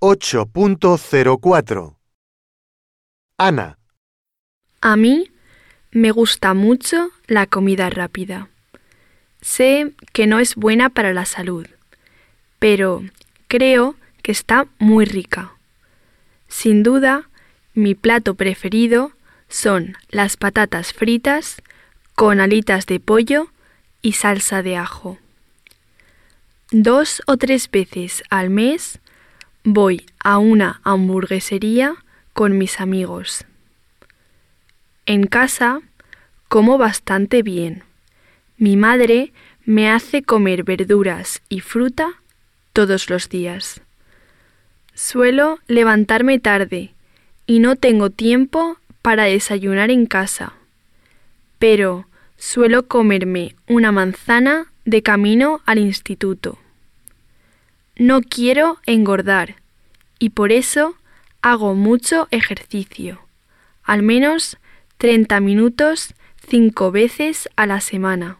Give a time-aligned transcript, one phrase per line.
[0.00, 1.96] 8.04
[3.36, 3.78] Ana,
[4.80, 5.28] A mí
[5.90, 8.48] me gusta mucho la comida rápida.
[9.40, 11.66] Sé que no es buena para la salud,
[12.60, 13.02] pero
[13.48, 15.54] creo que está muy rica.
[16.46, 17.28] Sin duda,
[17.74, 19.10] mi plato preferido
[19.48, 21.60] son las patatas fritas
[22.14, 23.50] con alitas de pollo
[24.00, 25.18] y salsa de ajo.
[26.70, 29.00] Dos o tres veces al mes
[29.72, 31.94] voy a una hamburguesería
[32.32, 33.44] con mis amigos.
[35.04, 35.80] En casa
[36.48, 37.82] como bastante bien.
[38.56, 39.32] Mi madre
[39.64, 42.14] me hace comer verduras y fruta
[42.72, 43.82] todos los días.
[44.94, 46.94] Suelo levantarme tarde
[47.46, 50.54] y no tengo tiempo para desayunar en casa,
[51.58, 52.06] pero
[52.38, 56.58] suelo comerme una manzana de camino al instituto.
[57.98, 59.56] No quiero engordar
[60.20, 60.94] y por eso
[61.42, 63.20] hago mucho ejercicio,
[63.82, 64.56] al menos
[64.98, 66.14] 30 minutos
[66.48, 68.38] cinco veces a la semana.